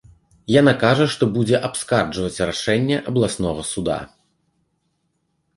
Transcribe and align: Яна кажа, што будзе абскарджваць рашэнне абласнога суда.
Яна 0.53 0.71
кажа, 0.83 1.05
што 1.15 1.23
будзе 1.35 1.57
абскарджваць 1.69 2.41
рашэнне 2.51 2.97
абласнога 3.13 3.67
суда. 3.73 3.99